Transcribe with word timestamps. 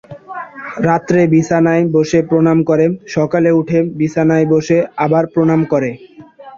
রাত্রে 0.87 1.19
বিছানায় 1.33 1.83
বসে 1.95 2.19
প্রণাম 2.29 2.57
করে, 2.69 2.85
সকালে 3.15 3.49
উঠে 3.59 3.79
বিছানায় 3.99 4.45
বসে 4.53 4.77
আবার 5.05 5.23
প্রণাম 5.33 5.61
করে। 5.71 5.89